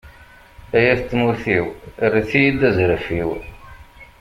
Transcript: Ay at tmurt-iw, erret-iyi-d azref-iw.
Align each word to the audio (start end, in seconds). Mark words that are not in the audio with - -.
Ay 0.77 0.85
at 0.93 1.01
tmurt-iw, 1.09 1.65
erret-iyi-d 2.03 2.61
azref-iw. 2.69 3.29